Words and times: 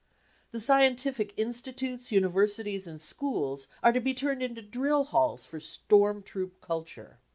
The 0.49 0.59
scientific 0.59 1.31
institutes, 1.37 2.11
universities 2.11 2.87
and 2.87 2.99
schools 2.99 3.67
are 3.83 3.91
to 3.91 3.99
be 4.01 4.15
turned 4.15 4.41
into 4.41 4.63
drill 4.63 5.03
halls 5.03 5.45
for" 5.45 5.59
Storm 5.79 6.23
troop 6.23 6.59
culture." 6.59 7.19